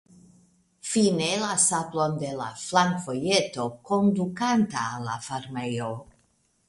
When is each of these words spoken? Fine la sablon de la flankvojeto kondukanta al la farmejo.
Fine 0.91 1.27
la 1.41 1.49
sablon 1.65 2.15
de 2.25 2.31
la 2.41 2.47
flankvojeto 2.61 3.67
kondukanta 3.91 4.89
al 4.97 5.07
la 5.11 5.19
farmejo. 5.31 5.93